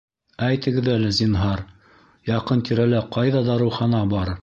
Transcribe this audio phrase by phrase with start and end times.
[0.45, 1.63] Әйтегеҙ әле, зинһар,
[2.33, 4.39] яҡын тирәлә ҡайҙа дарыухана бар?